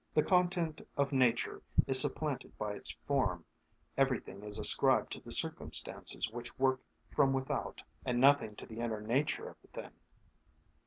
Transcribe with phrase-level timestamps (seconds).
[0.15, 3.45] The content of nature is supplanted by its form,
[3.95, 6.81] everything is ascribed to the circumstances which work
[7.11, 9.91] from without, and nothing to the inner nature of the thing.